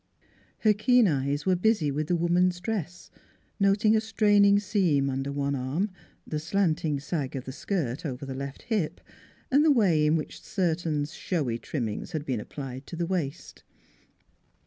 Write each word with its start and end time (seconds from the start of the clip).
Her 0.61 0.73
keen 0.73 1.07
eyes 1.07 1.45
were 1.45 1.55
busy 1.55 1.91
with 1.91 2.07
the 2.07 2.15
woman's 2.15 2.59
dress, 2.59 3.11
noting 3.59 3.95
a 3.95 4.01
straining 4.01 4.57
seam 4.59 5.11
under 5.11 5.31
one 5.31 5.53
arm, 5.53 5.91
the 6.25 6.39
slanting 6.39 6.99
sag 6.99 7.35
of 7.35 7.45
the 7.45 7.51
skirt 7.51 8.03
over 8.03 8.25
the 8.25 8.33
left 8.33 8.63
hip 8.63 8.99
and 9.51 9.63
the 9.63 9.69
way 9.69 10.07
in 10.07 10.15
which 10.15 10.41
certain 10.41 11.05
showy 11.05 11.59
trimmings 11.59 12.13
had 12.13 12.25
been 12.25 12.39
applied 12.39 12.87
to 12.87 12.95
the 12.95 13.05
waist. 13.05 13.63